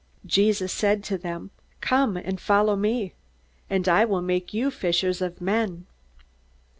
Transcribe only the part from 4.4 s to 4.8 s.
you